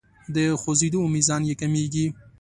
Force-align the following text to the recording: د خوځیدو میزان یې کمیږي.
د 0.35 0.37
خوځیدو 0.61 1.01
میزان 1.13 1.41
یې 1.49 1.55
کمیږي. 1.61 2.05